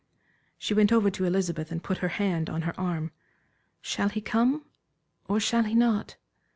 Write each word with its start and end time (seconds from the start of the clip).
She 0.57 0.73
went 0.73 0.91
over 0.91 1.11
to 1.11 1.25
Elizabeth 1.25 1.71
and 1.71 1.83
put 1.83 1.99
her 1.99 2.07
hand 2.07 2.49
on 2.49 2.63
her 2.63 2.73
arm. 2.75 3.11
"Shall 3.81 4.09
he 4.09 4.19
come, 4.19 4.65
or 5.27 5.39
shall 5.39 5.61
he 5.65 5.75
not? 5.75 6.15